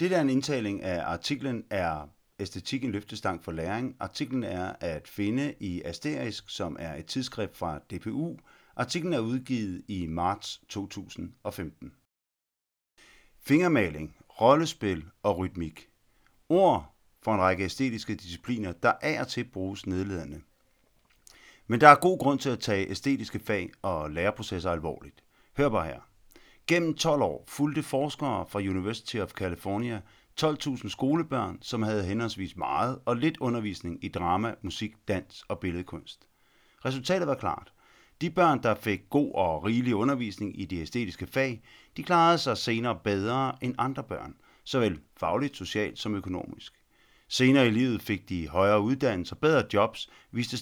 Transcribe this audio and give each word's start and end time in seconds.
Det 0.00 0.10
der 0.10 0.16
er 0.16 0.20
en 0.20 0.30
indtaling 0.30 0.82
af 0.82 1.04
artiklen 1.04 1.64
er 1.70 2.08
Æstetik 2.38 2.84
en 2.84 2.92
løftestang 2.92 3.44
for 3.44 3.52
læring. 3.52 3.96
Artiklen 4.00 4.42
er 4.42 4.72
at 4.80 5.08
finde 5.08 5.54
i 5.60 5.82
Asterisk, 5.82 6.50
som 6.50 6.76
er 6.80 6.94
et 6.94 7.06
tidsskrift 7.06 7.56
fra 7.56 7.78
DPU. 7.78 8.36
Artiklen 8.76 9.12
er 9.12 9.18
udgivet 9.18 9.84
i 9.88 10.06
marts 10.06 10.60
2015. 10.68 11.92
Fingermaling, 13.40 14.16
rollespil 14.40 15.04
og 15.22 15.38
rytmik. 15.38 15.88
Ord 16.48 16.94
for 17.22 17.34
en 17.34 17.40
række 17.40 17.64
æstetiske 17.64 18.14
discipliner, 18.14 18.72
der 18.72 18.92
af 19.02 19.20
og 19.20 19.28
til 19.28 19.44
bruges 19.44 19.86
nedledende. 19.86 20.40
Men 21.66 21.80
der 21.80 21.88
er 21.88 21.94
god 21.94 22.18
grund 22.18 22.38
til 22.38 22.50
at 22.50 22.60
tage 22.60 22.90
æstetiske 22.90 23.38
fag 23.38 23.70
og 23.82 24.10
læreprocesser 24.10 24.70
alvorligt. 24.70 25.24
Hør 25.56 25.68
bare 25.68 25.86
her. 25.86 26.13
Gennem 26.66 26.94
12 26.94 27.22
år 27.22 27.44
fulgte 27.48 27.82
forskere 27.82 28.46
fra 28.46 28.58
University 28.58 29.16
of 29.16 29.30
California 29.30 30.00
12.000 30.40 30.88
skolebørn, 30.88 31.58
som 31.62 31.82
havde 31.82 32.04
henholdsvis 32.04 32.56
meget 32.56 32.98
og 33.04 33.16
lidt 33.16 33.38
undervisning 33.38 34.04
i 34.04 34.08
drama, 34.08 34.54
musik, 34.62 34.92
dans 35.08 35.44
og 35.48 35.58
billedkunst. 35.58 36.28
Resultatet 36.84 37.28
var 37.28 37.34
klart. 37.34 37.72
De 38.20 38.30
børn, 38.30 38.62
der 38.62 38.74
fik 38.74 39.00
god 39.10 39.34
og 39.34 39.64
rigelig 39.64 39.94
undervisning 39.94 40.60
i 40.60 40.64
de 40.64 40.80
æstetiske 40.80 41.26
fag, 41.26 41.62
de 41.96 42.02
klarede 42.02 42.38
sig 42.38 42.58
senere 42.58 42.98
bedre 43.04 43.56
end 43.60 43.74
andre 43.78 44.02
børn, 44.02 44.34
såvel 44.64 45.00
fagligt, 45.16 45.56
socialt 45.56 45.98
som 45.98 46.14
økonomisk. 46.14 46.72
Senere 47.28 47.66
i 47.66 47.70
livet 47.70 48.02
fik 48.02 48.28
de 48.28 48.48
højere 48.48 48.80
uddannelser, 48.80 49.36
bedre 49.36 49.64
jobs, 49.74 50.10
viste 50.30 50.56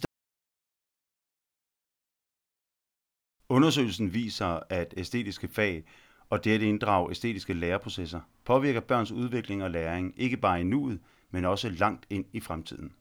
Undersøgelsen 3.52 4.15
viser, 4.15 4.61
at 4.69 4.95
æstetiske 4.97 5.48
fag 5.48 5.84
og 6.30 6.45
det 6.45 6.55
at 6.55 6.62
inddrage 6.62 7.11
æstetiske 7.11 7.55
læreprocesser 7.55 8.20
påvirker 8.45 8.80
børns 8.80 9.12
udvikling 9.12 9.62
og 9.62 9.70
læring 9.70 10.15
ikke 10.16 10.37
bare 10.37 10.61
i 10.61 10.65
nuet, 10.65 11.01
men 11.30 11.45
også 11.45 11.69
langt 11.69 12.06
ind 12.11 12.25
i 12.33 12.41
fremtiden. 12.41 12.92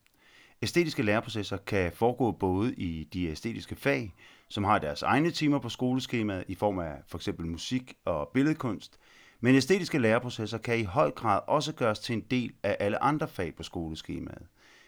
Æstetiske 0.61 1.03
læreprocesser 1.03 1.58
kan 1.58 1.91
foregå 1.91 2.31
både 2.31 2.73
i 2.73 3.03
de 3.13 3.27
æstetiske 3.27 3.75
fag, 3.75 4.13
som 4.47 4.63
har 4.63 4.80
deres 4.80 5.02
egne 5.02 5.31
timer 5.31 5.59
på 5.59 5.69
skoleskemaet 5.69 6.43
i 6.47 6.55
form 6.55 6.80
af 6.80 6.95
f.eks. 7.08 7.30
musik 7.39 7.93
og 8.05 8.30
billedkunst, 8.33 8.99
men 9.39 9.55
æstetiske 9.55 9.99
læreprocesser 9.99 10.58
kan 10.58 10.80
i 10.80 10.83
høj 10.83 11.11
grad 11.11 11.39
også 11.47 11.73
gøres 11.73 11.99
til 11.99 12.13
en 12.13 12.25
del 12.31 12.53
af 12.63 12.77
alle 12.80 13.03
andre 13.03 13.27
fag 13.27 13.55
på 13.55 13.63
skoleskemaet. 13.63 14.43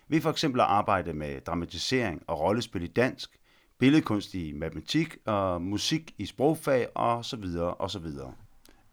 Ved 0.08 0.22
for 0.22 0.30
eksempel 0.30 0.62
at 0.62 0.68
arbejde 0.68 1.14
med 1.14 1.42
dramatisering 1.42 2.24
og 2.28 2.40
rollespil 2.40 2.84
i 2.84 2.88
dansk, 2.88 3.40
billedkunst 3.84 4.34
i 4.34 4.52
matematik 4.52 5.18
og 5.26 5.62
musik 5.62 6.14
i 6.18 6.26
sprogfag 6.26 6.88
og 6.96 7.26
så 7.26 7.38
videre 7.38 7.74
og 7.74 7.92
så 7.92 8.00
videre. 8.00 8.34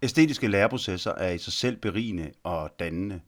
Æstetiske 0.03 0.49
læreprocesser 0.49 1.13
er 1.13 1.31
i 1.31 1.39
sig 1.39 1.53
selv 1.53 1.77
berigende 1.77 2.31
og 2.43 2.71
dannende, 2.79 3.21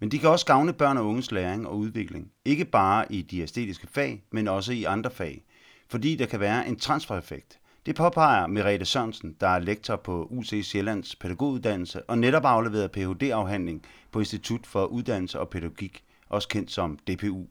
men 0.00 0.10
de 0.10 0.18
kan 0.18 0.30
også 0.30 0.46
gavne 0.46 0.72
børn 0.72 0.96
og 0.96 1.06
unges 1.06 1.32
læring 1.32 1.66
og 1.66 1.78
udvikling, 1.78 2.30
ikke 2.44 2.64
bare 2.64 3.12
i 3.12 3.22
de 3.22 3.40
æstetiske 3.40 3.86
fag, 3.86 4.22
men 4.32 4.48
også 4.48 4.72
i 4.72 4.84
andre 4.84 5.10
fag, 5.10 5.44
fordi 5.88 6.16
der 6.16 6.26
kan 6.26 6.40
være 6.40 6.68
en 6.68 6.78
transfereffekt. 6.78 7.58
Det 7.86 7.94
påpeger 7.94 8.46
Merete 8.46 8.84
Sørensen, 8.84 9.36
der 9.40 9.48
er 9.48 9.58
lektor 9.58 9.96
på 9.96 10.26
UC 10.30 10.60
Sjællands 10.64 11.16
pædagoguddannelse 11.16 12.02
og 12.02 12.18
netop 12.18 12.44
afleveret 12.44 12.90
Ph.D.-afhandling 12.90 13.82
på 14.10 14.18
Institut 14.18 14.66
for 14.66 14.84
Uddannelse 14.84 15.40
og 15.40 15.48
Pædagogik, 15.48 16.04
også 16.28 16.48
kendt 16.48 16.70
som 16.70 16.96
DPU. 16.96 17.44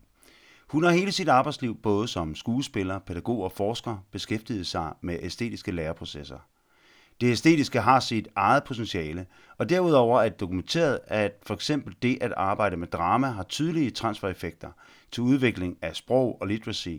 Hun 0.74 0.84
har 0.84 0.90
hele 0.90 1.12
sit 1.12 1.28
arbejdsliv 1.28 1.76
både 1.82 2.08
som 2.08 2.34
skuespiller, 2.34 2.98
pædagog 2.98 3.42
og 3.42 3.52
forsker 3.52 3.96
beskæftiget 4.10 4.66
sig 4.66 4.92
med 5.00 5.18
æstetiske 5.22 5.72
læreprocesser. 5.72 6.38
Det 7.20 7.30
æstetiske 7.30 7.80
har 7.80 8.00
sit 8.00 8.28
eget 8.36 8.64
potentiale, 8.64 9.26
og 9.58 9.68
derudover 9.68 10.20
er 10.20 10.28
det 10.28 10.40
dokumenteret, 10.40 10.98
at 11.06 11.32
for 11.42 11.54
eksempel 11.54 11.96
det 12.02 12.18
at 12.20 12.32
arbejde 12.36 12.76
med 12.76 12.86
drama 12.86 13.26
har 13.26 13.42
tydelige 13.42 13.90
transfereffekter 13.90 14.70
til 15.12 15.22
udvikling 15.22 15.78
af 15.82 15.96
sprog 15.96 16.38
og 16.40 16.46
literacy. 16.46 16.96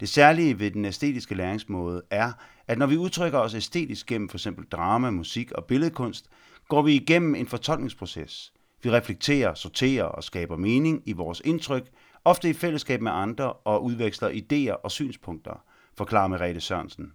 Det 0.00 0.08
særlige 0.08 0.58
ved 0.58 0.70
den 0.70 0.84
æstetiske 0.84 1.34
læringsmåde 1.34 2.02
er, 2.10 2.32
at 2.68 2.78
når 2.78 2.86
vi 2.86 2.96
udtrykker 2.96 3.38
os 3.38 3.54
æstetisk 3.54 4.06
gennem 4.06 4.28
for 4.28 4.36
eksempel 4.36 4.64
drama, 4.64 5.10
musik 5.10 5.52
og 5.52 5.64
billedkunst, 5.64 6.30
går 6.68 6.82
vi 6.82 6.94
igennem 6.94 7.34
en 7.34 7.46
fortolkningsproces. 7.46 8.52
Vi 8.82 8.90
reflekterer, 8.90 9.54
sorterer 9.54 10.04
og 10.04 10.24
skaber 10.24 10.56
mening 10.56 11.02
i 11.06 11.12
vores 11.12 11.42
indtryk, 11.44 11.90
ofte 12.24 12.50
i 12.50 12.52
fællesskab 12.52 13.00
med 13.00 13.12
andre 13.12 13.52
og 13.52 13.84
udveksler 13.84 14.30
idéer 14.30 14.80
og 14.82 14.90
synspunkter, 14.90 15.64
forklarer 15.94 16.28
Merete 16.28 16.60
Sørensen. 16.60 17.12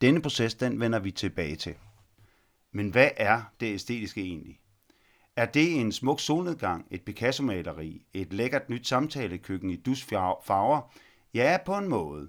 Denne 0.00 0.22
proces 0.22 0.54
den 0.54 0.80
vender 0.80 0.98
vi 0.98 1.10
tilbage 1.10 1.56
til. 1.56 1.74
Men 2.72 2.90
hvad 2.90 3.10
er 3.16 3.42
det 3.60 3.74
æstetiske 3.74 4.20
egentlig? 4.20 4.60
Er 5.36 5.46
det 5.46 5.80
en 5.80 5.92
smuk 5.92 6.20
solnedgang, 6.20 6.86
et 6.90 7.02
Picasso-maleri, 7.02 8.06
et 8.14 8.32
lækkert 8.32 8.70
nyt 8.70 8.86
samtalekøkken 8.86 9.70
i 9.70 9.76
dusfarver? 9.76 10.92
Ja, 11.34 11.58
på 11.64 11.76
en 11.76 11.88
måde. 11.88 12.28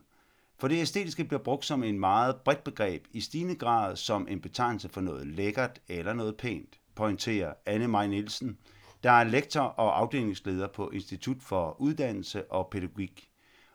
For 0.57 0.67
det 0.67 0.81
æstetiske 0.81 1.23
bliver 1.23 1.43
brugt 1.43 1.65
som 1.65 1.83
en 1.83 1.99
meget 1.99 2.35
bredt 2.35 2.63
begreb, 2.63 3.05
i 3.11 3.21
stigende 3.21 3.55
grad 3.55 3.95
som 3.95 4.27
en 4.29 4.41
betegnelse 4.41 4.89
for 4.89 5.01
noget 5.01 5.27
lækkert 5.27 5.79
eller 5.87 6.13
noget 6.13 6.37
pænt, 6.37 6.79
pointerer 6.95 7.53
Anne 7.65 7.87
Maj 7.87 8.07
Nielsen, 8.07 8.57
der 9.03 9.11
er 9.11 9.23
lektor 9.23 9.61
og 9.61 9.99
afdelingsleder 9.99 10.67
på 10.67 10.89
Institut 10.89 11.37
for 11.39 11.81
Uddannelse 11.81 12.51
og 12.51 12.67
Pædagogik, 12.71 13.29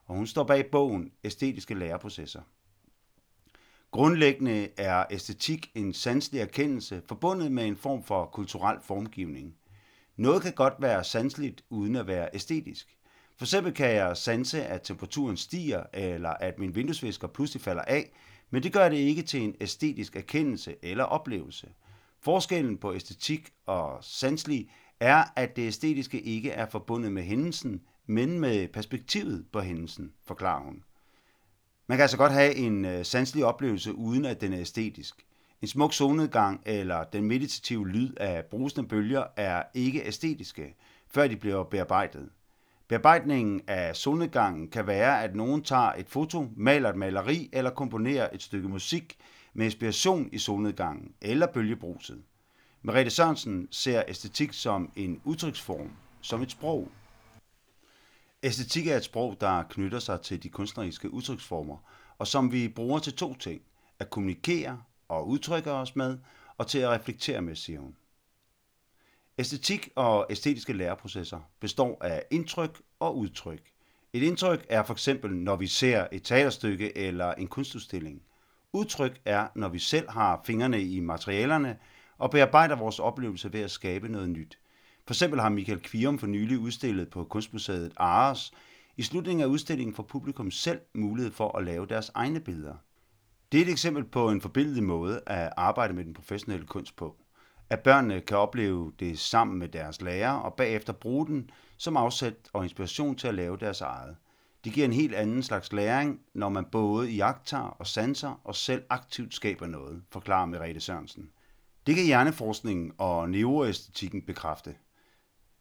og 0.07 0.17
hun 0.17 0.27
står 0.27 0.45
bag 0.45 0.71
bogen 0.71 1.13
Æstetiske 1.25 1.75
læreprocesser. 1.75 2.41
Grundlæggende 3.91 4.69
er 4.77 5.05
æstetik 5.11 5.71
en 5.75 5.93
sanselig 5.93 6.41
erkendelse 6.41 7.03
forbundet 7.09 7.53
med 7.53 7.67
en 7.67 7.77
form 7.77 8.05
for 8.05 8.27
kulturel 8.27 8.79
formgivning. 8.83 9.55
Noget 10.17 10.43
kan 10.43 10.53
godt 10.53 10.75
være 10.79 11.05
sanseligt 11.05 11.65
uden 11.71 11.97
at 11.97 12.07
være 12.07 12.29
æstetisk. 12.35 12.99
For 13.37 13.45
eksempel 13.45 13.75
kan 13.75 13.95
jeg 13.95 14.17
sanse, 14.17 14.65
at 14.65 14.83
temperaturen 14.83 15.37
stiger, 15.37 15.83
eller 15.93 16.31
at 16.31 16.59
min 16.59 16.75
vinduesvisker 16.75 17.29
pludselig 17.29 17.63
falder 17.63 17.83
af, 17.83 18.11
men 18.51 18.63
det 18.63 18.73
gør 18.73 18.89
det 18.89 18.97
ikke 18.97 19.23
til 19.23 19.43
en 19.43 19.55
æstetisk 19.61 20.17
erkendelse 20.17 20.77
eller 20.83 21.05
oplevelse. 21.05 21.69
Forskellen 22.21 22.79
på 22.79 22.95
æstetik 22.95 23.53
og 23.67 23.99
sanselig 24.05 24.71
er, 25.01 25.25
at 25.37 25.57
det 25.57 25.67
æstetiske 25.67 26.21
ikke 26.21 26.51
er 26.51 26.67
forbundet 26.67 27.13
med 27.13 27.23
hændelsen, 27.23 27.81
men 28.07 28.41
med 28.41 28.69
perspektivet 28.69 29.47
på 29.53 29.61
hændelsen, 29.61 30.13
forklarer 30.25 30.65
hun. 30.65 30.83
Man 31.87 31.99
kan 31.99 32.03
altså 32.03 32.17
godt 32.17 32.33
have 32.33 32.55
en 32.55 32.85
øh, 32.85 33.05
sanselig 33.05 33.45
oplevelse, 33.45 33.95
uden 33.95 34.25
at 34.25 34.41
den 34.41 34.53
er 34.53 34.61
æstetisk. 34.61 35.27
En 35.63 35.69
smuk 35.69 35.93
solnedgang 35.93 36.63
eller 36.67 37.05
den 37.05 37.25
meditative 37.25 37.89
lyd 37.89 38.15
af 38.17 38.45
brusende 38.45 38.89
bølger 38.89 39.25
er 39.37 39.63
ikke 39.75 40.07
æstetiske, 40.07 40.77
før 41.07 41.29
de 41.29 41.37
bliver 41.37 41.65
bearbejdet. 41.65 42.29
Bearbejdningen 42.89 43.61
af 43.67 43.97
solnedgangen 43.97 44.69
kan 44.69 44.87
være, 44.87 45.23
at 45.23 45.35
nogen 45.35 45.63
tager 45.63 45.93
et 45.93 46.09
foto, 46.09 46.49
maler 46.57 46.91
et 46.91 46.97
maleri 46.97 47.51
eller 47.53 47.71
komponerer 47.71 48.29
et 48.33 48.43
stykke 48.43 48.69
musik 48.69 49.17
med 49.55 49.65
inspiration 49.65 50.29
i 50.33 50.39
solnedgangen 50.39 51.15
eller 51.21 51.47
bølgebruset. 51.47 52.23
Merete 52.83 53.11
Sørensen 53.11 53.69
ser 53.71 54.03
æstetik 54.09 54.53
som 54.53 54.93
en 54.97 55.21
udtryksform, 55.25 55.91
som 56.21 56.43
et 56.43 56.51
sprog. 56.51 56.89
Æstetik 58.43 58.87
er 58.87 58.97
et 58.97 59.05
sprog, 59.05 59.37
der 59.41 59.63
knytter 59.63 59.99
sig 59.99 60.21
til 60.21 60.43
de 60.43 60.49
kunstneriske 60.49 61.11
udtryksformer, 61.11 61.77
og 62.19 62.27
som 62.27 62.53
vi 62.53 62.69
bruger 62.69 62.99
til 62.99 63.13
to 63.13 63.35
ting. 63.35 63.63
At 63.99 64.11
kommunikere 64.11 64.83
og 65.09 65.29
udtrykke 65.29 65.73
os 65.73 65.97
med, 65.97 66.19
og 66.59 66.67
til 66.67 66.79
at 66.79 66.89
reflektere 66.89 67.43
med, 67.43 67.57
siger 67.57 67.81
hun. 67.81 67.97
Æstetik 69.39 69.89
og 69.95 70.27
æstetiske 70.31 70.73
læreprocesser 70.73 71.41
består 71.61 71.99
af 72.01 72.23
indtryk 72.31 72.81
og 73.01 73.19
udtryk. 73.19 73.63
Et 74.13 74.23
indtryk 74.23 74.67
er 74.69 74.83
for 74.83 74.95
eksempel, 74.95 75.35
når 75.35 75.57
vi 75.57 75.67
ser 75.67 76.07
et 76.13 76.23
teaterstykke 76.23 76.97
eller 76.99 77.35
en 77.35 77.49
kunstudstilling. 77.49 78.23
Udtryk 78.73 79.21
er, 79.25 79.49
når 79.55 79.69
vi 79.69 79.79
selv 79.79 80.11
har 80.11 80.43
fingrene 80.47 80.83
i 80.83 81.01
materialerne 81.01 81.79
og 82.19 82.31
bearbejder 82.31 82.77
vores 82.77 82.99
oplevelse 82.99 83.53
ved 83.53 83.61
at 83.61 83.71
skabe 83.71 84.09
noget 84.09 84.31
nyt. 84.31 84.59
For 85.07 85.15
eksempel 85.15 85.41
har 85.41 85.49
Michael 85.49 85.83
Kvium 85.83 86.19
for 86.19 86.27
nylig 86.27 86.59
udstillet 86.59 87.11
på 87.11 87.25
Kunstmuseet 87.25 87.93
Ares. 87.97 88.53
I 88.97 89.03
slutningen 89.03 89.43
af 89.43 89.47
udstillingen 89.47 89.95
får 89.95 90.03
publikum 90.03 90.51
selv 90.51 90.81
mulighed 90.95 91.33
for 91.33 91.59
at 91.59 91.65
lave 91.65 91.87
deres 91.87 92.11
egne 92.15 92.41
billeder. 92.41 92.75
Det 93.53 93.61
er 93.61 93.65
et 93.65 93.71
eksempel 93.71 94.05
på 94.05 94.31
en 94.31 94.41
forbindelig 94.41 94.83
måde 94.83 95.21
at 95.27 95.53
arbejde 95.57 95.95
med 95.95 96.05
den 96.05 96.15
professionelle 96.15 96.67
kunst 96.67 96.97
på. 96.97 97.17
At 97.71 97.81
børnene 97.81 98.21
kan 98.21 98.37
opleve 98.37 98.93
det 99.01 99.19
sammen 99.19 99.59
med 99.59 99.69
deres 99.69 100.01
lærer 100.01 100.33
og 100.33 100.55
bagefter 100.55 100.93
bruge 100.93 101.27
den 101.27 101.51
som 101.77 101.97
afsæt 101.97 102.35
og 102.53 102.63
inspiration 102.63 103.17
til 103.17 103.29
at 103.29 103.35
lave 103.35 103.57
deres 103.57 103.81
eget. 103.81 104.17
Det 104.65 104.73
giver 104.73 104.87
en 104.87 104.93
helt 104.93 105.15
anden 105.15 105.43
slags 105.43 105.73
læring, 105.73 106.21
når 106.35 106.49
man 106.49 106.65
både 106.65 107.13
iagtager 107.13 107.77
og 107.79 107.87
sanser 107.87 108.41
og 108.45 108.55
selv 108.55 108.83
aktivt 108.91 109.35
skaber 109.35 109.67
noget, 109.67 110.03
forklarer 110.11 110.47
Merete 110.47 110.81
Sørensen. 110.81 111.31
Det 111.89 111.97
kan 111.97 112.05
hjerneforskningen 112.05 112.93
og 112.99 113.31
neuroæstetikken 113.31 114.23
bekræfte. 114.23 114.75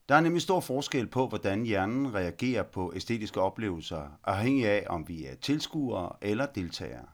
Der 0.09 0.15
er 0.15 0.21
nemlig 0.21 0.41
stor 0.41 0.59
forskel 0.59 1.07
på, 1.07 1.27
hvordan 1.27 1.63
hjernen 1.63 2.13
reagerer 2.13 2.63
på 2.63 2.93
æstetiske 2.95 3.41
oplevelser, 3.41 4.19
afhængig 4.23 4.65
af, 4.65 4.85
om 4.89 5.07
vi 5.07 5.25
er 5.25 5.35
tilskuere 5.35 6.09
eller 6.21 6.45
deltagere. 6.45 7.05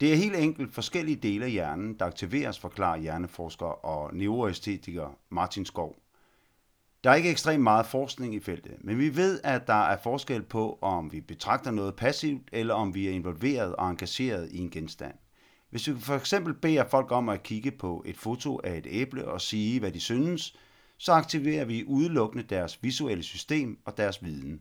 Det 0.00 0.12
er 0.12 0.16
helt 0.16 0.36
enkelt 0.36 0.74
forskellige 0.74 1.16
dele 1.16 1.44
af 1.44 1.50
hjernen, 1.50 1.94
der 1.94 2.06
aktiveres, 2.06 2.58
forklarer 2.58 2.98
hjerneforsker 2.98 3.84
og 3.84 4.14
neuroæstetiker 4.14 5.18
Martin 5.30 5.64
Skov. 5.64 5.96
Der 7.04 7.10
er 7.10 7.14
ikke 7.14 7.30
ekstremt 7.30 7.62
meget 7.62 7.86
forskning 7.86 8.34
i 8.34 8.40
feltet, 8.40 8.76
men 8.80 8.98
vi 8.98 9.16
ved, 9.16 9.40
at 9.44 9.66
der 9.66 9.84
er 9.84 9.98
forskel 10.02 10.42
på, 10.42 10.78
om 10.80 11.12
vi 11.12 11.20
betragter 11.20 11.70
noget 11.70 11.96
passivt, 11.96 12.48
eller 12.52 12.74
om 12.74 12.94
vi 12.94 13.08
er 13.08 13.12
involveret 13.12 13.76
og 13.76 13.90
engageret 13.90 14.48
i 14.52 14.58
en 14.58 14.70
genstand. 14.70 15.14
Hvis 15.72 15.88
vi 15.88 16.00
for 16.00 16.14
eksempel 16.14 16.54
beder 16.54 16.84
folk 16.88 17.12
om 17.12 17.28
at 17.28 17.42
kigge 17.42 17.70
på 17.70 18.02
et 18.06 18.16
foto 18.16 18.60
af 18.64 18.78
et 18.78 18.86
æble 18.90 19.28
og 19.28 19.40
sige, 19.40 19.80
hvad 19.80 19.92
de 19.92 20.00
synes, 20.00 20.56
så 20.98 21.12
aktiverer 21.12 21.64
vi 21.64 21.84
udelukkende 21.86 22.44
deres 22.44 22.82
visuelle 22.82 23.22
system 23.22 23.78
og 23.84 23.96
deres 23.96 24.24
viden. 24.24 24.60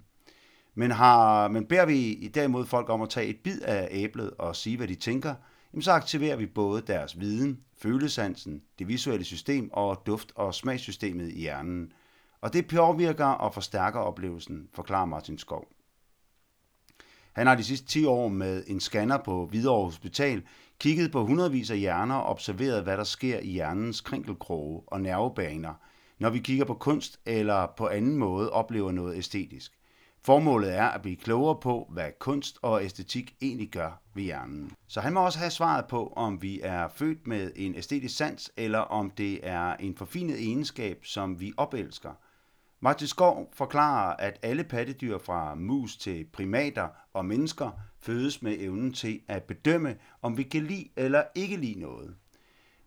Men, 0.76 0.92
har, 0.92 1.48
men 1.48 1.66
beder 1.66 1.86
vi 1.86 2.32
derimod 2.34 2.66
folk 2.66 2.90
om 2.90 3.02
at 3.02 3.10
tage 3.10 3.28
et 3.28 3.38
bid 3.44 3.62
af 3.62 3.88
æblet 3.92 4.32
og 4.32 4.56
sige, 4.56 4.78
hvad 4.78 4.88
de 4.88 4.96
tænker, 4.96 5.36
så 5.82 5.92
aktiverer 5.92 6.36
vi 6.36 6.46
både 6.46 6.82
deres 6.82 7.20
viden, 7.20 7.60
følesansen, 7.78 8.62
det 8.80 8.88
visuelle 8.88 9.26
system 9.26 9.70
og 9.74 10.04
duft- 10.06 10.32
og 10.36 10.56
smagssystemet 10.56 11.32
i 11.32 11.40
hjernen. 11.40 11.92
Og 12.42 12.54
det 12.54 12.68
påvirker 12.68 13.26
og 13.26 13.54
forstærker 13.54 14.00
oplevelsen, 14.00 14.68
forklarer 14.74 15.06
Martin 15.06 15.38
Skov. 15.38 15.68
Han 17.34 17.48
har 17.48 17.56
de 17.56 17.64
sidste 17.64 17.88
10 17.88 18.06
år 18.06 18.28
med 18.28 18.64
en 18.68 18.80
scanner 18.80 19.18
på 19.18 19.46
Hvidovre 19.46 19.86
Hospital 19.86 20.44
kigget 20.80 21.12
på 21.12 21.26
hundredvis 21.26 21.72
af 21.72 21.78
hjerner 21.78 22.16
og 22.16 22.30
observeret, 22.30 22.84
hvad 22.84 22.98
der 22.98 23.04
sker 23.04 23.40
i 23.40 23.48
hjernens 23.52 24.02
krinkelkroge 24.02 24.82
og 24.88 25.02
nervebaner, 25.02 25.74
når 26.20 26.30
vi 26.30 26.40
kigger 26.40 26.66
på 26.66 26.74
kunst 26.74 27.20
eller 27.26 27.68
på 27.78 27.88
anden 27.88 28.18
måde 28.18 28.52
oplever 28.52 28.92
noget 28.92 29.18
æstetisk. 29.18 29.72
Formålet 30.24 30.78
er 30.78 30.86
at 30.86 31.02
blive 31.02 31.16
klogere 31.16 31.56
på, 31.62 31.88
hvad 31.90 32.10
kunst 32.20 32.58
og 32.62 32.86
æstetik 32.86 33.36
egentlig 33.42 33.70
gør 33.70 34.02
ved 34.16 34.24
hjernen. 34.24 34.72
Så 34.88 35.02
han 35.02 35.14
må 35.14 35.26
også 35.26 35.40
have 35.40 35.52
svaret 35.52 35.86
på, 35.86 36.14
om 36.16 36.42
vi 36.42 36.60
er 36.64 36.88
født 36.96 37.28
med 37.28 37.52
en 37.56 37.76
æstetisk 37.76 38.18
sans, 38.18 38.52
eller 38.58 38.80
om 38.80 39.12
det 39.12 39.48
er 39.48 39.74
en 39.74 39.96
forfinet 39.96 40.40
egenskab, 40.40 41.00
som 41.04 41.40
vi 41.40 41.54
opelsker. 41.58 42.12
Martin 42.84 43.08
Skov 43.08 43.50
forklarer, 43.54 44.16
at 44.16 44.40
alle 44.42 44.64
pattedyr 44.64 45.18
fra 45.18 45.56
mus 45.56 45.98
til 45.98 46.26
primater 46.34 46.88
og 47.14 47.26
mennesker 47.26 47.72
fødes 48.00 48.42
med 48.42 48.56
evnen 48.60 48.94
til 48.94 49.22
at 49.28 49.44
bedømme, 49.44 49.96
om 50.22 50.38
vi 50.38 50.44
kan 50.44 50.64
lide 50.64 50.90
eller 50.96 51.24
ikke 51.36 51.58
lide 51.58 51.80
noget. 51.80 52.16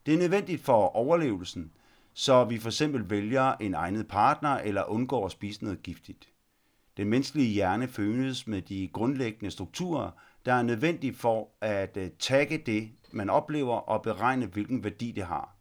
Det 0.07 0.15
er 0.15 0.19
nødvendigt 0.19 0.63
for 0.63 0.97
overlevelsen, 0.97 1.73
så 2.13 2.45
vi 2.45 2.59
for 2.59 2.69
eksempel 2.69 3.11
vælger 3.11 3.53
en 3.53 3.75
egnet 3.75 4.09
partner 4.09 4.51
eller 4.51 4.85
undgår 4.91 5.27
at 5.27 5.33
spise 5.33 5.65
noget 5.65 5.83
giftigt. 5.83 6.29
Den 6.97 7.09
menneskelige 7.09 7.53
hjerne 7.53 7.89
fødes 7.89 8.47
med 8.47 8.63
de 8.63 8.89
grundlæggende 8.93 9.51
strukturer, 9.51 10.11
der 10.47 10.53
er 10.53 10.63
nødvendige 10.63 11.15
for 11.15 11.49
at 11.61 11.97
øh, 11.97 12.11
tagge 12.19 12.59
det, 12.59 12.91
man 13.13 13.31
oplever 13.31 13.77
og 13.77 14.03
beregne, 14.03 14.47
hvilken 14.47 14.85
værdi 14.85 15.11
det 15.11 15.25
har. 15.25 15.54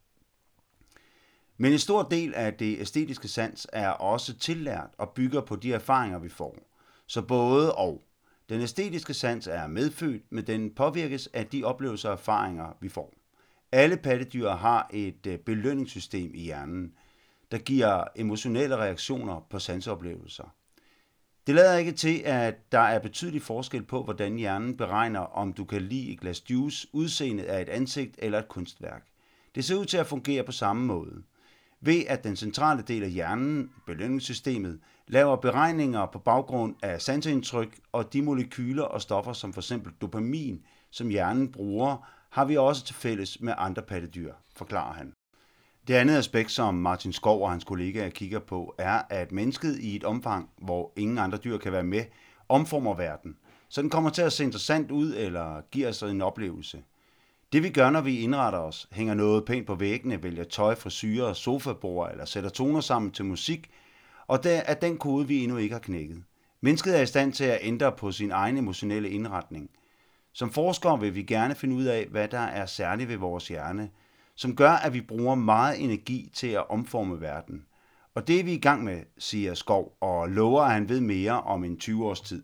Men 1.58 1.72
en 1.74 1.80
stor 1.80 2.04
del 2.04 2.34
af 2.34 2.54
det 2.54 2.80
æstetiske 2.80 3.28
sans 3.28 3.68
er 3.74 3.90
også 3.90 4.38
tillært 4.38 4.90
og 4.98 5.10
bygger 5.10 5.42
på 5.42 5.56
de 5.56 5.74
erfaringer, 5.74 6.20
vi 6.20 6.30
får. 6.30 6.58
Så 7.08 7.22
både 7.22 7.76
og. 7.76 8.02
Den 8.50 8.62
æstetiske 8.62 9.14
sans 9.14 9.48
er 9.48 9.68
medfødt, 9.68 10.22
men 10.30 10.48
den 10.48 10.76
påvirkes 10.76 11.28
af 11.34 11.48
de 11.48 11.64
oplevelser 11.64 12.10
og 12.10 12.14
erfaringer, 12.14 12.78
vi 12.82 12.90
får. 12.90 13.14
Alle 13.72 13.98
pattedyr 13.98 14.50
har 14.50 14.90
et 14.94 15.28
øh, 15.28 15.40
belønningssystem 15.40 16.32
i 16.34 16.42
hjernen, 16.42 16.94
der 17.52 17.58
giver 17.58 18.04
emotionelle 18.16 18.76
reaktioner 18.76 19.48
på 19.50 19.60
sansoplevelser. 19.60 20.54
Det 21.48 21.56
lader 21.56 21.78
ikke 21.78 21.92
til, 21.92 22.22
at 22.26 22.72
der 22.72 22.80
er 22.80 23.00
betydelig 23.00 23.42
forskel 23.42 23.84
på, 23.84 24.04
hvordan 24.04 24.36
hjernen 24.36 24.78
beregner, 24.78 25.20
om 25.20 25.54
du 25.54 25.66
kan 25.66 25.82
lide 25.82 26.14
et 26.14 26.20
glas 26.20 26.50
juice, 26.50 26.88
udseendet 26.94 27.44
af 27.44 27.62
et 27.62 27.70
ansigt 27.70 28.16
eller 28.18 28.40
et 28.40 28.48
kunstværk. 28.48 29.08
Det 29.56 29.66
ser 29.66 29.76
ud 29.76 29.86
til 29.86 29.98
at 29.98 30.08
fungere 30.08 30.44
på 30.44 30.52
samme 30.52 30.86
måde. 30.86 31.24
Ved 31.86 32.04
at 32.08 32.24
den 32.24 32.36
centrale 32.36 32.82
del 32.82 33.04
af 33.04 33.10
hjernen, 33.10 33.72
belønningssystemet, 33.86 34.80
laver 35.08 35.36
beregninger 35.36 36.06
på 36.06 36.20
baggrund 36.20 36.76
af 36.84 37.02
sanseindtryk 37.02 37.80
og 37.92 38.14
de 38.14 38.22
molekyler 38.22 38.84
og 38.84 39.02
stoffer 39.02 39.34
som 39.34 39.54
f.eks. 39.54 39.74
dopamin, 40.02 40.62
som 40.92 41.10
hjernen 41.10 41.52
bruger, 41.52 42.10
har 42.30 42.46
vi 42.46 42.58
også 42.58 42.86
til 42.86 42.96
fælles 42.96 43.42
med 43.42 43.54
andre 43.58 43.82
pattedyr, 43.82 44.34
forklarer 44.56 44.94
han. 44.94 45.14
Det 45.88 45.94
andet 45.94 46.18
aspekt, 46.18 46.52
som 46.52 46.74
Martin 46.74 47.14
Skov 47.14 47.42
og 47.44 47.52
hans 47.52 47.64
kollegaer 47.64 48.10
kigger 48.10 48.40
på, 48.40 48.76
er, 48.78 49.02
at 49.10 49.32
mennesket 49.32 49.80
i 49.80 49.96
et 49.96 50.04
omfang, 50.04 50.50
hvor 50.58 50.92
ingen 50.96 51.18
andre 51.18 51.38
dyr 51.38 51.58
kan 51.58 51.72
være 51.72 51.84
med, 51.84 52.06
omformer 52.50 52.94
verden, 52.94 53.38
så 53.70 53.82
den 53.82 53.90
kommer 53.90 54.10
til 54.10 54.22
at 54.22 54.34
se 54.34 54.44
interessant 54.44 54.92
ud 54.92 55.14
eller 55.16 55.62
giver 55.72 55.92
sig 55.92 56.12
en 56.12 56.22
oplevelse. 56.22 56.84
Det 57.54 57.64
vi 57.64 57.70
gør, 57.70 57.90
når 57.90 58.02
vi 58.02 58.20
indretter 58.20 58.60
os, 58.60 58.88
hænger 58.92 59.14
noget 59.14 59.46
pænt 59.46 59.68
på 59.68 59.76
væggene, 59.76 60.24
vælger 60.24 60.44
tøj, 60.44 60.76
frisyrer, 60.76 61.34
sofabord 61.34 62.12
eller 62.12 62.26
sætter 62.26 62.50
toner 62.50 62.82
sammen 62.82 63.12
til 63.12 63.26
musik, 63.26 63.70
og 64.28 64.44
det 64.44 64.62
er 64.66 64.74
den 64.74 64.98
kode, 64.98 65.28
vi 65.28 65.44
endnu 65.44 65.58
ikke 65.58 65.74
har 65.74 65.80
knækket. 65.80 66.24
Mennesket 66.62 66.98
er 66.98 67.02
i 67.02 67.06
stand 67.06 67.34
til 67.34 67.44
at 67.44 67.60
ændre 67.62 67.92
på 67.92 68.12
sin 68.12 68.32
egen 68.32 68.58
emotionelle 68.58 69.10
indretning. 69.10 69.70
Som 70.34 70.52
forskere 70.52 71.00
vil 71.00 71.16
vi 71.16 71.24
gerne 71.24 71.56
finde 71.56 71.76
ud 71.76 71.84
af, 71.84 72.08
hvad 72.08 72.28
der 72.28 72.40
er 72.40 72.66
særligt 72.66 73.10
ved 73.10 73.18
vores 73.18 73.48
hjerne– 73.48 73.90
som 74.36 74.56
gør, 74.56 74.72
at 74.72 74.94
vi 74.94 75.02
bruger 75.02 75.36
meget 75.36 75.84
energi 75.84 76.32
til 76.34 76.48
at 76.48 76.70
omforme 76.70 77.22
verden. 77.22 77.66
Og 78.16 78.28
det 78.28 78.40
er 78.40 78.44
vi 78.44 78.54
i 78.54 78.60
gang 78.60 78.84
med, 78.84 79.04
siger 79.18 79.54
Skov, 79.54 79.98
og 80.02 80.30
lover, 80.30 80.62
at 80.62 80.72
han 80.72 80.90
ved 80.90 81.02
mere 81.02 81.42
om 81.42 81.64
en 81.64 81.78
20 81.78 82.06
års 82.06 82.22
tid. 82.22 82.44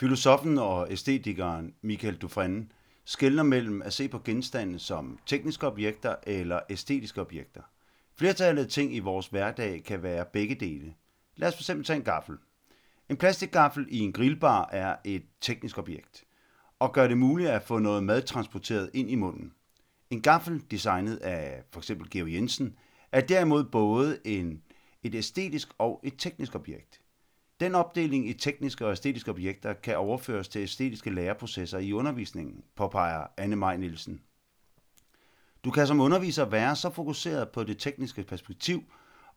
Filosofen 0.00 0.58
og 0.58 0.92
æstetikeren 0.92 1.74
Michael 1.82 2.16
Dufresne 2.16 2.66
skældner 3.08 3.42
mellem 3.42 3.82
at 3.82 3.92
se 3.92 4.08
på 4.08 4.18
genstande 4.18 4.78
som 4.78 5.18
tekniske 5.26 5.66
objekter 5.66 6.16
eller 6.26 6.60
æstetiske 6.70 7.20
objekter. 7.20 7.62
Flertallet 8.14 8.64
af 8.64 8.68
ting 8.68 8.94
i 8.94 8.98
vores 8.98 9.26
hverdag 9.26 9.84
kan 9.84 10.02
være 10.02 10.24
begge 10.32 10.54
dele. 10.54 10.94
Lad 11.36 11.48
os 11.48 11.54
for 11.54 11.62
eksempel 11.62 11.86
tage 11.86 11.96
en 11.96 12.04
gaffel. 12.04 12.36
En 13.08 13.16
plastikgaffel 13.16 13.86
i 13.90 13.98
en 13.98 14.12
grillbar 14.12 14.68
er 14.72 14.96
et 15.04 15.22
teknisk 15.40 15.78
objekt, 15.78 16.24
og 16.78 16.92
gør 16.92 17.08
det 17.08 17.18
muligt 17.18 17.50
at 17.50 17.62
få 17.62 17.78
noget 17.78 18.04
mad 18.04 18.22
transporteret 18.22 18.90
ind 18.94 19.10
i 19.10 19.14
munden. 19.14 19.52
En 20.10 20.22
gaffel 20.22 20.62
designet 20.70 21.16
af 21.16 21.62
for 21.70 21.80
eksempel 21.80 22.10
Georg 22.10 22.32
Jensen 22.32 22.76
er 23.12 23.20
derimod 23.20 23.64
både 23.64 24.18
en, 24.24 24.62
et 25.02 25.14
æstetisk 25.14 25.68
og 25.78 26.00
et 26.04 26.14
teknisk 26.18 26.54
objekt. 26.54 27.00
Den 27.60 27.74
opdeling 27.74 28.28
i 28.28 28.32
tekniske 28.32 28.86
og 28.86 28.92
æstetiske 28.92 29.30
objekter 29.30 29.72
kan 29.72 29.96
overføres 29.96 30.48
til 30.48 30.60
æstetiske 30.62 31.10
læreprocesser 31.10 31.78
i 31.78 31.92
undervisningen, 31.92 32.64
påpeger 32.76 33.26
Anne 33.36 33.56
Maj 33.56 33.76
Nielsen. 33.76 34.20
Du 35.64 35.70
kan 35.70 35.86
som 35.86 36.00
underviser 36.00 36.44
være 36.44 36.76
så 36.76 36.90
fokuseret 36.90 37.48
på 37.48 37.64
det 37.64 37.78
tekniske 37.78 38.22
perspektiv 38.22 38.82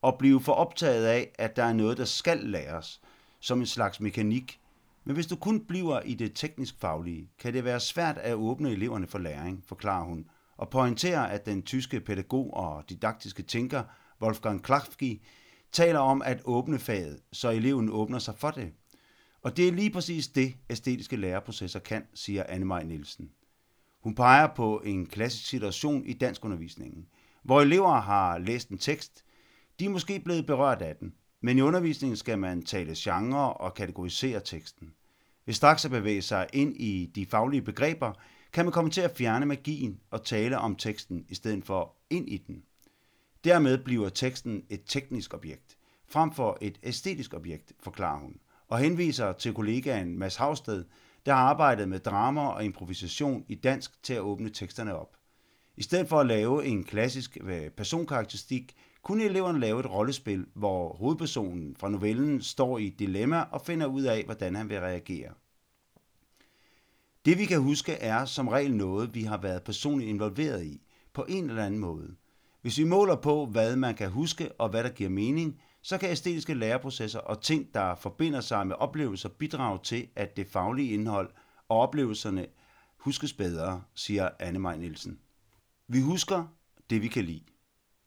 og 0.02 0.18
blive 0.18 0.42
for 0.42 0.54
optaget 0.54 1.06
af, 1.06 1.32
at 1.36 1.56
der 1.56 1.64
er 1.64 1.74
noget, 1.74 1.98
der 1.98 2.06
skal 2.06 2.38
læres, 2.38 3.02
som 3.40 3.60
en 3.60 3.66
slags 3.66 4.00
mekanik. 4.00 4.60
Men 5.04 5.14
hvis 5.14 5.28
du 5.28 5.36
kun 5.36 5.66
bliver 5.66 6.02
i 6.02 6.14
det 6.14 6.32
teknisk 6.36 6.80
faglige, 6.80 7.30
kan 7.40 7.54
det 7.54 7.64
være 7.64 7.80
svært 7.80 8.18
at 8.18 8.34
åbne 8.34 8.72
eleverne 8.72 9.08
for 9.08 9.20
læring, 9.20 9.64
forklarer 9.68 10.04
hun, 10.04 10.26
og 10.58 10.70
pointerer, 10.70 11.22
at 11.22 11.46
den 11.46 11.62
tyske 11.62 12.00
pædagog 12.00 12.54
og 12.54 12.90
didaktiske 12.90 13.44
tænker 13.44 13.84
Wolfgang 14.22 14.64
Klafki 14.64 15.22
taler 15.72 16.00
om 16.00 16.22
at 16.22 16.42
åbne 16.46 16.80
faget, 16.80 17.20
så 17.32 17.50
eleven 17.50 17.90
åbner 17.90 18.20
sig 18.20 18.36
for 18.38 18.52
det. 18.52 18.72
Og 19.42 19.58
det 19.58 19.68
er 19.68 19.72
lige 19.72 19.90
præcis 19.90 20.28
det, 20.28 20.54
æstetiske 20.70 21.16
læreprocesser 21.16 21.80
kan, 21.80 22.04
siger 22.14 22.44
Anne 22.50 22.84
Nielsen. 22.84 23.32
Hun 24.04 24.16
peger 24.16 24.48
på 24.56 24.82
en 24.86 25.06
klassisk 25.06 25.50
situation 25.50 26.06
i 26.06 26.14
danskundervisningen, 26.14 27.08
hvor 27.44 27.62
elever 27.62 28.02
har 28.02 28.38
læst 28.38 28.70
en 28.70 28.78
tekst, 28.78 29.24
de 29.80 29.86
er 29.86 29.90
måske 29.90 30.20
blevet 30.20 30.46
berørt 30.46 30.82
af 30.82 30.96
den, 30.96 31.14
men 31.42 31.58
i 31.58 31.62
undervisningen 31.62 32.18
skal 32.18 32.40
man 32.40 32.64
tale 32.64 32.94
genre 32.98 33.54
og 33.54 33.74
kategorisere 33.74 34.40
teksten. 34.40 34.94
Ved 35.46 35.54
straks 35.54 35.86
at 35.86 35.92
bevæge 35.92 36.22
sig 36.22 36.48
ind 36.54 36.78
i 36.78 37.12
de 37.16 37.26
faglige 37.26 37.62
begreber, 37.62 38.14
kan 38.54 38.66
man 38.66 38.72
komme 38.72 38.92
til 38.92 39.02
at 39.02 39.18
fjerne 39.18 39.46
magien 39.46 40.00
og 40.12 40.26
tale 40.26 40.58
om 40.58 40.76
teksten 40.76 41.26
i 41.30 41.36
stedet 41.36 41.66
for 41.66 41.96
ind 42.10 42.30
i 42.30 42.38
den. 42.38 42.64
Dermed 43.44 43.78
bliver 43.78 44.10
teksten 44.10 44.66
et 44.70 44.82
teknisk 44.86 45.34
objekt, 45.34 45.78
frem 46.08 46.32
for 46.32 46.58
et 46.62 46.80
æstetisk 46.84 47.34
objekt, 47.34 47.74
forklarer 47.80 48.20
hun, 48.20 48.36
og 48.68 48.80
henviser 48.80 49.34
til 49.34 49.54
kollegaen 49.54 50.20
Mads 50.20 50.36
Havsted, 50.36 50.86
der 51.26 51.34
har 51.34 51.42
arbejdet 51.42 51.90
med 51.90 52.00
drama 52.00 52.42
og 52.42 52.66
improvisation 52.66 53.46
i 53.48 53.56
dansk 53.56 54.04
til 54.04 54.14
at 54.14 54.20
åbne 54.20 54.50
teksterne 54.50 54.96
op. 54.96 55.18
I 55.78 55.84
stedet 55.84 56.10
for 56.10 56.20
at 56.20 56.28
lave 56.28 56.66
en 56.66 56.84
klassisk 56.84 57.38
øh, 57.42 57.70
personkarakteristik, 57.70 58.76
kunne 59.04 59.24
eleverne 59.24 59.60
lave 59.60 59.80
et 59.80 59.92
rollespil, 59.92 60.46
hvor 60.54 60.94
hovedpersonen 60.94 61.76
fra 61.76 61.90
novellen 61.90 62.42
står 62.42 62.78
i 62.78 62.88
et 62.88 63.00
dilemma 63.00 63.42
og 63.52 63.62
finder 63.62 63.88
ud 63.88 64.04
af, 64.04 64.24
hvordan 64.26 64.56
han 64.56 64.70
vil 64.70 64.80
reagere. 64.80 65.34
Det 67.26 67.38
vi 67.38 67.46
kan 67.46 67.62
huske 67.62 67.92
er 67.92 68.26
som 68.26 68.48
regel 68.48 68.76
noget, 68.76 69.16
vi 69.16 69.24
har 69.24 69.38
været 69.38 69.64
personligt 69.64 70.10
involveret 70.10 70.66
i, 70.66 70.82
på 71.14 71.26
en 71.30 71.50
eller 71.50 71.66
anden 71.66 71.80
måde. 71.80 72.16
Hvis 72.62 72.78
vi 72.78 72.84
måler 72.84 73.16
på, 73.16 73.46
hvad 73.46 73.76
man 73.76 73.96
kan 73.96 74.10
huske 74.10 74.52
og 74.52 74.70
hvad 74.70 74.84
der 74.84 74.90
giver 74.90 75.10
mening, 75.10 75.62
så 75.82 75.98
kan 75.98 76.10
æstetiske 76.10 76.54
læreprocesser 76.54 77.20
og 77.20 77.42
ting, 77.42 77.74
der 77.74 77.96
forbinder 77.96 78.42
sig 78.42 78.68
med 78.68 78.76
oplevelser, 78.76 79.30
bidrage 79.30 79.80
til, 79.84 80.08
at 80.16 80.38
det 80.38 80.48
faglige 80.48 80.94
indhold 80.94 81.30
og 81.70 81.80
oplevelserne 81.80 82.46
huskes 82.98 83.34
bedre, 83.34 83.82
siger 83.96 84.30
Anne 84.40 84.60
Maj 84.60 84.78
Nielsen. 84.78 85.20
Vi 85.88 86.02
husker 86.02 86.44
det, 86.90 87.02
vi 87.02 87.08
kan 87.08 87.26
lide. 87.26 87.44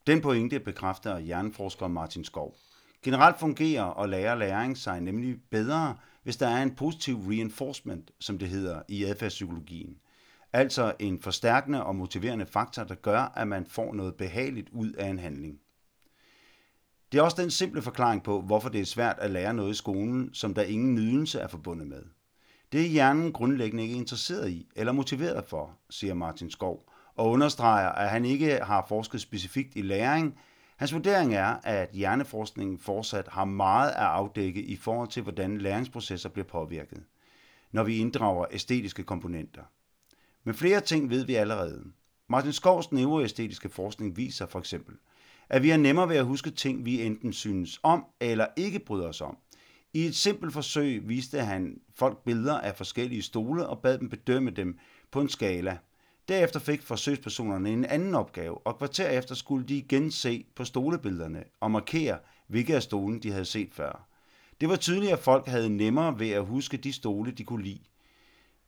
Den 0.07 0.21
pointe 0.21 0.59
bekræfter 0.59 1.19
hjerneforsker 1.19 1.87
Martin 1.87 2.23
Skov. 2.23 2.55
Generelt 3.03 3.39
fungerer 3.39 3.83
og 3.83 4.09
lærer 4.09 4.35
læring 4.35 4.77
sig 4.77 5.01
nemlig 5.01 5.35
bedre, 5.51 5.97
hvis 6.23 6.37
der 6.37 6.47
er 6.47 6.63
en 6.63 6.75
positiv 6.75 7.17
reinforcement, 7.17 8.11
som 8.19 8.37
det 8.37 8.49
hedder 8.49 8.81
i 8.87 9.03
adfærdspsykologien. 9.03 9.97
Altså 10.55 10.93
en 10.99 11.19
forstærkende 11.19 11.85
og 11.85 11.95
motiverende 11.95 12.45
faktor, 12.45 12.83
der 12.83 12.95
gør, 12.95 13.31
at 13.35 13.47
man 13.47 13.65
får 13.65 13.93
noget 13.93 14.15
behageligt 14.15 14.69
ud 14.69 14.91
af 14.91 15.07
en 15.07 15.19
handling. 15.19 15.59
Det 17.11 17.17
er 17.17 17.21
også 17.21 17.41
den 17.41 17.51
simple 17.51 17.81
forklaring 17.81 18.23
på, 18.23 18.41
hvorfor 18.41 18.69
det 18.69 18.81
er 18.81 18.85
svært 18.85 19.15
at 19.19 19.31
lære 19.31 19.53
noget 19.53 19.71
i 19.71 19.77
skolen, 19.77 20.33
som 20.33 20.53
der 20.53 20.61
ingen 20.61 20.95
nydelse 20.95 21.39
er 21.39 21.47
forbundet 21.47 21.87
med. 21.87 22.03
Det 22.71 22.81
er 22.81 22.89
hjernen 22.89 23.31
grundlæggende 23.31 23.83
ikke 23.83 23.95
interesseret 23.95 24.49
i 24.49 24.67
eller 24.75 24.91
motiveret 24.91 25.45
for, 25.45 25.77
siger 25.89 26.13
Martin 26.13 26.51
Skov, 26.51 26.89
og 27.15 27.29
understreger, 27.29 27.89
at 27.89 28.09
han 28.09 28.25
ikke 28.25 28.59
har 28.63 28.85
forsket 28.87 29.21
specifikt 29.21 29.75
i 29.75 29.81
læring. 29.81 30.39
Hans 30.77 30.93
vurdering 30.93 31.35
er, 31.35 31.57
at 31.63 31.89
hjerneforskningen 31.93 32.79
fortsat 32.79 33.27
har 33.27 33.45
meget 33.45 33.89
at 33.89 33.97
afdække 33.97 34.61
i 34.61 34.75
forhold 34.75 35.07
til, 35.07 35.23
hvordan 35.23 35.57
læringsprocesser 35.57 36.29
bliver 36.29 36.47
påvirket, 36.47 37.03
når 37.71 37.83
vi 37.83 37.97
inddrager 37.97 38.45
æstetiske 38.51 39.03
komponenter. 39.03 39.61
Men 40.45 40.55
flere 40.55 40.81
ting 40.81 41.09
ved 41.09 41.25
vi 41.25 41.35
allerede. 41.35 41.83
Martin 42.29 42.53
Skovs 42.53 42.91
neuroæstetiske 42.91 43.69
forskning 43.69 44.17
viser 44.17 44.45
for 44.45 44.59
eksempel, 44.59 44.95
at 45.49 45.63
vi 45.63 45.69
er 45.69 45.77
nemmere 45.77 46.09
ved 46.09 46.15
at 46.15 46.25
huske 46.25 46.51
ting, 46.51 46.85
vi 46.85 47.01
enten 47.01 47.33
synes 47.33 47.79
om 47.83 48.05
eller 48.19 48.47
ikke 48.57 48.79
bryder 48.79 49.07
os 49.07 49.21
om. 49.21 49.37
I 49.93 50.05
et 50.05 50.15
simpelt 50.15 50.53
forsøg 50.53 51.07
viste 51.07 51.39
han 51.39 51.79
folk 51.95 52.23
billeder 52.23 52.59
af 52.59 52.75
forskellige 52.75 53.21
stole 53.21 53.67
og 53.67 53.81
bad 53.81 53.97
dem 53.97 54.09
bedømme 54.09 54.51
dem 54.51 54.77
på 55.11 55.21
en 55.21 55.29
skala. 55.29 55.77
Derefter 56.27 56.59
fik 56.59 56.81
forsøgspersonerne 56.81 57.69
en 57.69 57.85
anden 57.85 58.15
opgave, 58.15 58.67
og 58.67 58.77
kvarter 58.77 59.09
efter 59.09 59.35
skulle 59.35 59.65
de 59.65 59.77
igen 59.77 60.11
se 60.11 60.45
på 60.55 60.65
stolebillederne 60.65 61.43
og 61.59 61.71
markere, 61.71 62.19
hvilke 62.47 62.75
af 62.75 62.83
stolen 62.83 63.23
de 63.23 63.31
havde 63.31 63.45
set 63.45 63.73
før. 63.73 64.07
Det 64.61 64.69
var 64.69 64.75
tydeligt, 64.75 65.11
at 65.11 65.19
folk 65.19 65.47
havde 65.47 65.77
nemmere 65.77 66.19
ved 66.19 66.29
at 66.29 66.45
huske 66.45 66.77
de 66.77 66.93
stole, 66.93 67.31
de 67.31 67.43
kunne 67.43 67.63
lide. 67.63 67.79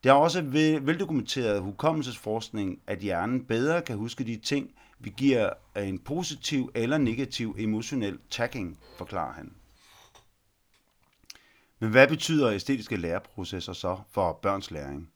Det 0.04 0.10
er 0.10 0.14
også 0.14 0.42
veldokumenteret 0.82 1.62
hukommelsesforskning, 1.62 2.82
at 2.88 3.00
hjernen 3.00 3.46
bedre 3.46 3.82
kan 3.82 3.98
huske 3.98 4.24
de 4.24 4.38
ting, 4.38 4.72
vi 5.00 5.14
giver 5.18 5.50
en 5.76 6.00
positiv 6.00 6.72
eller 6.76 6.98
negativ 6.98 7.56
emotionel 7.60 8.20
tagging, 8.30 8.80
forklarer 8.98 9.34
han. 9.34 9.54
Men 11.80 11.92
hvad 11.92 12.08
betyder 12.08 12.52
æstetiske 12.52 12.96
læreprocesser 12.96 13.74
så 13.74 14.00
for 14.12 14.40
børns 14.42 14.72
læring? 14.72 15.10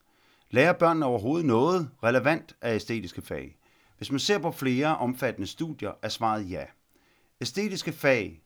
Lærer 0.52 0.74
børnene 0.74 1.06
overhovedet 1.06 1.46
noget 1.46 1.90
relevant 2.04 2.56
af 2.62 2.76
æstetiske 2.76 3.22
fag? 3.22 3.58
Hvis 3.98 4.12
man 4.12 4.20
ser 4.20 4.38
på 4.38 4.52
flere 4.52 4.98
omfattende 4.98 5.48
studier, 5.48 5.92
er 6.02 6.10
svaret 6.10 6.50
ja. 6.50 6.66
Æstetiske 7.42 7.92
fag 7.92 8.42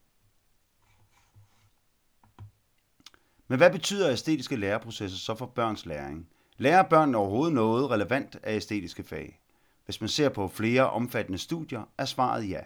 Men 3.48 3.58
hvad 3.58 3.72
betyder 3.72 4.12
æstetiske 4.12 4.56
læreprocesser 4.56 5.18
så 5.18 5.36
for 5.36 5.46
børns 5.46 5.86
læring? 5.86 6.28
Lærer 6.58 6.84
børn 6.84 7.16
overhovedet 7.16 7.54
noget 7.54 7.90
relevant 7.90 8.38
af 8.44 8.56
æstetiske 8.56 9.04
fag? 9.04 9.40
Hvis 9.86 10.02
man 10.02 10.10
ser 10.10 10.30
på 10.30 10.48
flere 10.48 10.90
omfattende 10.90 11.38
studier, 11.38 11.84
er 11.98 12.06
svaret 12.06 12.50
ja. 12.50 12.60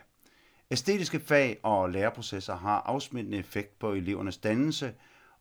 Æstetiske 0.71 1.19
fag 1.19 1.59
og 1.63 1.89
læreprocesser 1.89 2.55
har 2.55 2.81
afsmittende 2.85 3.37
effekt 3.37 3.79
på 3.79 3.93
elevernes 3.93 4.37
dannelse 4.37 4.93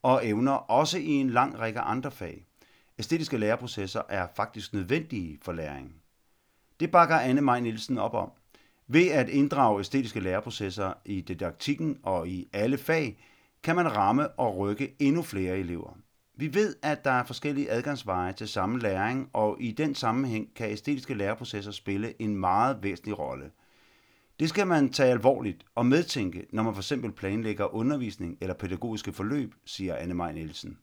og 0.02 0.26
evner 0.26 0.52
også 0.52 0.98
i 0.98 1.10
en 1.10 1.30
lang 1.30 1.58
række 1.58 1.80
andre 1.80 2.10
fag. 2.10 2.46
Æstetiske 2.98 3.38
læreprocesser 3.38 4.02
er 4.08 4.26
faktisk 4.36 4.72
nødvendige 4.72 5.38
for 5.42 5.52
læring. 5.52 5.94
Det 6.80 6.90
bakker 6.90 7.16
Anne 7.16 7.40
Maj 7.40 7.60
Nielsen 7.60 7.98
op 7.98 8.14
om. 8.14 8.30
Ved 8.86 9.08
at 9.08 9.28
inddrage 9.28 9.80
æstetiske 9.80 10.20
læreprocesser 10.20 10.92
i 11.04 11.20
didaktikken 11.20 11.98
og 12.02 12.28
i 12.28 12.48
alle 12.52 12.78
fag, 12.78 13.18
kan 13.62 13.76
man 13.76 13.96
ramme 13.96 14.28
og 14.28 14.56
rykke 14.56 14.94
endnu 14.98 15.22
flere 15.22 15.58
elever. 15.58 15.98
Vi 16.36 16.54
ved, 16.54 16.76
at 16.82 17.04
der 17.04 17.10
er 17.10 17.24
forskellige 17.24 17.70
adgangsveje 17.70 18.32
til 18.32 18.48
samme 18.48 18.78
læring, 18.78 19.30
og 19.32 19.56
i 19.60 19.72
den 19.72 19.94
sammenhæng 19.94 20.54
kan 20.54 20.70
æstetiske 20.70 21.14
læreprocesser 21.14 21.70
spille 21.70 22.22
en 22.22 22.36
meget 22.36 22.82
væsentlig 22.82 23.18
rolle. 23.18 23.50
Det 24.40 24.48
skal 24.48 24.66
man 24.66 24.92
tage 24.92 25.10
alvorligt 25.10 25.64
og 25.74 25.86
medtænke, 25.86 26.46
når 26.52 26.62
man 26.62 26.74
for 26.74 26.80
eksempel 26.80 27.12
planlægger 27.12 27.74
undervisning 27.74 28.38
eller 28.40 28.54
pædagogiske 28.54 29.12
forløb, 29.12 29.54
siger 29.64 29.96
Anne 29.96 30.14
Maj 30.14 30.32
Nielsen. 30.32 30.78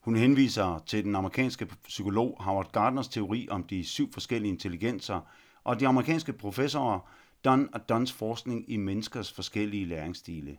Hun 0.00 0.16
henviser 0.16 0.82
til 0.86 1.04
den 1.04 1.16
amerikanske 1.16 1.66
psykolog 1.84 2.36
Howard 2.40 2.72
Gardners 2.72 3.08
teori 3.08 3.48
om 3.50 3.62
de 3.62 3.84
syv 3.84 4.12
forskellige 4.12 4.52
intelligenser 4.52 5.20
og 5.64 5.80
de 5.80 5.88
amerikanske 5.88 6.32
professorer 6.32 7.10
Dunn 7.44 7.68
og 7.72 7.88
Dunns 7.88 8.12
forskning 8.12 8.70
i 8.70 8.76
menneskers 8.76 9.32
forskellige 9.32 9.86
læringsstile. 9.86 10.56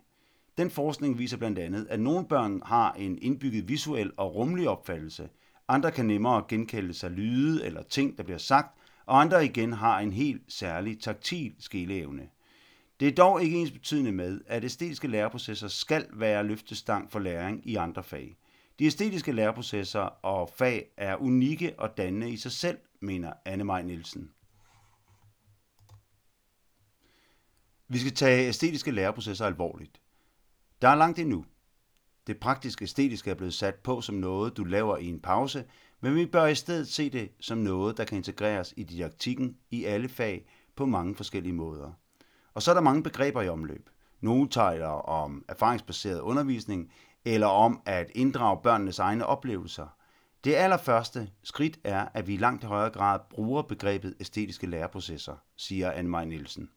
Den 0.58 0.70
forskning 0.70 1.18
viser 1.18 1.36
blandt 1.36 1.58
andet, 1.58 1.86
at 1.90 2.00
nogle 2.00 2.26
børn 2.26 2.62
har 2.64 2.92
en 2.92 3.18
indbygget 3.22 3.68
visuel 3.68 4.12
og 4.16 4.34
rummelig 4.34 4.68
opfattelse, 4.68 5.28
andre 5.68 5.92
kan 5.92 6.06
nemmere 6.06 6.44
genkalde 6.48 6.94
sig 6.94 7.10
lyde 7.10 7.66
eller 7.66 7.82
ting, 7.82 8.18
der 8.18 8.24
bliver 8.24 8.38
sagt, 8.38 8.78
og 9.06 9.20
andre 9.20 9.44
igen 9.44 9.72
har 9.72 10.00
en 10.00 10.12
helt 10.12 10.42
særlig 10.48 11.00
taktil 11.00 11.54
skilleevne. 11.58 12.28
Det 13.00 13.08
er 13.08 13.12
dog 13.12 13.42
ikke 13.42 13.56
ens 13.56 13.70
betydende 13.70 14.12
med, 14.12 14.40
at 14.46 14.64
æstetiske 14.64 15.08
læreprocesser 15.08 15.68
skal 15.68 16.06
være 16.12 16.44
løftestang 16.44 17.10
for 17.10 17.18
læring 17.18 17.68
i 17.68 17.76
andre 17.76 18.02
fag. 18.02 18.36
De 18.78 18.84
æstetiske 18.84 19.32
læreprocesser 19.32 20.00
og 20.00 20.50
fag 20.56 20.92
er 20.96 21.16
unikke 21.16 21.74
og 21.78 21.96
dannende 21.96 22.30
i 22.30 22.36
sig 22.36 22.52
selv, 22.52 22.78
mener 23.00 23.32
Anne 23.44 23.64
Maj 23.64 23.82
Nielsen. 23.82 24.30
Vi 27.88 27.98
skal 27.98 28.12
tage 28.12 28.48
æstetiske 28.48 28.90
læreprocesser 28.90 29.46
alvorligt. 29.46 30.00
Der 30.82 30.88
er 30.88 30.94
langt 30.94 31.18
endnu. 31.18 31.44
Det 32.26 32.40
praktiske 32.40 32.82
æstetiske 32.82 33.30
er 33.30 33.34
blevet 33.34 33.54
sat 33.54 33.74
på 33.74 34.00
som 34.00 34.14
noget, 34.14 34.56
du 34.56 34.64
laver 34.64 34.96
i 34.96 35.06
en 35.06 35.20
pause, 35.20 35.64
men 36.00 36.14
vi 36.14 36.26
bør 36.26 36.46
i 36.46 36.54
stedet 36.54 36.88
se 36.88 37.10
det 37.10 37.30
som 37.40 37.58
noget, 37.58 37.96
der 37.96 38.04
kan 38.04 38.16
integreres 38.16 38.74
i 38.76 38.82
didaktikken 38.82 39.56
i 39.70 39.84
alle 39.84 40.08
fag 40.08 40.48
på 40.76 40.86
mange 40.86 41.14
forskellige 41.14 41.52
måder. 41.52 41.92
Og 42.54 42.62
så 42.62 42.70
er 42.70 42.74
der 42.74 42.82
mange 42.82 43.02
begreber 43.02 43.42
i 43.42 43.48
omløb. 43.48 43.90
Nogle 44.20 44.48
taler 44.48 44.88
om 44.88 45.44
erfaringsbaseret 45.48 46.20
undervisning, 46.20 46.92
eller 47.24 47.46
om 47.46 47.82
at 47.86 48.10
inddrage 48.14 48.60
børnenes 48.62 48.98
egne 48.98 49.26
oplevelser. 49.26 49.96
Det 50.44 50.54
allerførste 50.54 51.30
skridt 51.42 51.78
er, 51.84 52.08
at 52.14 52.26
vi 52.26 52.34
i 52.34 52.36
langt 52.36 52.64
højere 52.64 52.90
grad 52.90 53.20
bruger 53.30 53.62
begrebet 53.62 54.14
æstetiske 54.20 54.66
læreprocesser, 54.66 55.36
siger 55.56 55.92
Anne 55.92 56.26
Nielsen. 56.26 56.70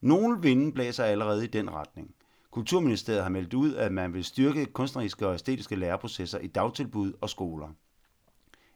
Nogle 0.00 0.42
vinde 0.42 0.72
blæser 0.72 1.04
allerede 1.04 1.44
i 1.44 1.48
den 1.48 1.70
retning. 1.70 2.14
Kulturministeriet 2.54 3.22
har 3.22 3.30
meldt 3.30 3.54
ud, 3.54 3.74
at 3.74 3.92
man 3.92 4.14
vil 4.14 4.24
styrke 4.24 4.66
kunstneriske 4.66 5.26
og 5.26 5.34
æstetiske 5.34 5.76
læreprocesser 5.76 6.38
i 6.38 6.46
dagtilbud 6.46 7.12
og 7.20 7.30
skoler. 7.30 7.68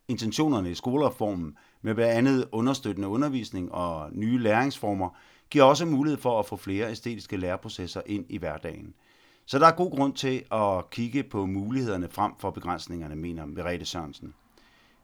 Intentionerne 0.08 0.70
i 0.70 0.74
skolereformen 0.74 1.56
med 1.82 1.94
blandt 1.94 2.12
andet 2.12 2.48
understøttende 2.52 3.08
undervisning 3.08 3.72
og 3.72 4.08
nye 4.12 4.38
læringsformer 4.38 5.08
giver 5.50 5.64
også 5.64 5.86
mulighed 5.86 6.20
for 6.20 6.38
at 6.38 6.46
få 6.46 6.56
flere 6.56 6.90
æstetiske 6.90 7.36
læreprocesser 7.36 8.00
ind 8.06 8.24
i 8.28 8.38
hverdagen. 8.38 8.94
Så 9.46 9.58
der 9.58 9.66
er 9.66 9.76
god 9.76 9.90
grund 9.90 10.12
til 10.12 10.44
at 10.52 10.90
kigge 10.90 11.22
på 11.22 11.46
mulighederne 11.46 12.08
frem 12.10 12.32
for 12.38 12.50
begrænsningerne, 12.50 13.16
mener 13.16 13.46
Merete 13.46 13.84
Sørensen. 13.84 14.34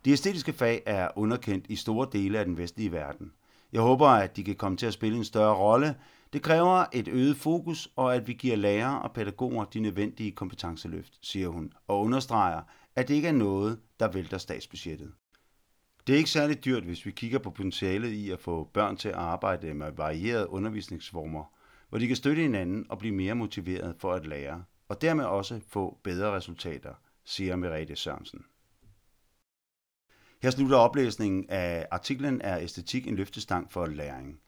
De 0.04 0.10
æstetiske 0.10 0.52
fag 0.52 0.82
er 0.86 1.08
underkendt 1.16 1.66
i 1.68 1.76
store 1.76 2.08
dele 2.12 2.38
af 2.38 2.44
den 2.44 2.58
vestlige 2.58 2.92
verden. 2.92 3.32
Jeg 3.72 3.82
håber, 3.82 4.08
at 4.08 4.36
de 4.36 4.44
kan 4.44 4.54
komme 4.54 4.76
til 4.76 4.86
at 4.86 4.92
spille 4.92 5.18
en 5.18 5.24
større 5.24 5.54
rolle, 5.54 5.94
det 6.34 6.42
kræver 6.42 6.84
et 6.92 7.08
øget 7.08 7.36
fokus, 7.36 7.88
og 7.96 8.14
at 8.14 8.26
vi 8.26 8.32
giver 8.32 8.56
lærere 8.56 9.02
og 9.02 9.12
pædagoger 9.12 9.64
de 9.64 9.80
nødvendige 9.80 10.32
kompetenceløft, 10.32 11.18
siger 11.22 11.48
hun, 11.48 11.72
og 11.88 12.00
understreger, 12.00 12.62
at 12.96 13.08
det 13.08 13.14
ikke 13.14 13.28
er 13.28 13.32
noget, 13.32 13.80
der 14.00 14.08
vælter 14.08 14.38
statsbudgettet. 14.38 15.12
Det 16.06 16.12
er 16.12 16.16
ikke 16.16 16.30
særlig 16.30 16.64
dyrt, 16.64 16.82
hvis 16.82 17.06
vi 17.06 17.10
kigger 17.10 17.38
på 17.38 17.50
potentialet 17.50 18.08
i 18.08 18.30
at 18.30 18.40
få 18.40 18.70
børn 18.72 18.96
til 18.96 19.08
at 19.08 19.14
arbejde 19.14 19.74
med 19.74 19.92
varierede 19.92 20.50
undervisningsformer, 20.50 21.44
hvor 21.88 21.98
de 21.98 22.06
kan 22.06 22.16
støtte 22.16 22.42
hinanden 22.42 22.86
og 22.88 22.98
blive 22.98 23.14
mere 23.14 23.34
motiveret 23.34 23.96
for 23.98 24.12
at 24.12 24.26
lære, 24.26 24.64
og 24.88 25.02
dermed 25.02 25.24
også 25.24 25.60
få 25.68 25.98
bedre 26.02 26.36
resultater, 26.36 26.94
siger 27.24 27.56
Merete 27.56 27.96
Sørensen. 27.96 28.44
Her 30.42 30.50
slutter 30.50 30.76
oplæsningen 30.76 31.50
af 31.50 31.86
artiklen 31.90 32.40
Er 32.44 32.58
æstetik 32.58 33.06
en 33.06 33.16
løftestang 33.16 33.72
for 33.72 33.86
læring? 33.86 34.40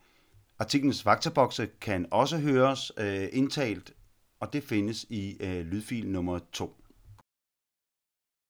Artiklens 0.58 1.02
faktabokse 1.02 1.68
kan 1.80 2.06
også 2.10 2.38
høres 2.38 2.92
øh, 2.98 3.28
indtalt, 3.32 3.92
og 4.40 4.52
det 4.52 4.62
findes 4.62 5.06
i 5.10 5.36
øh, 5.40 5.66
lydfil 5.66 6.08
nummer 6.08 6.38
2. 6.52 6.86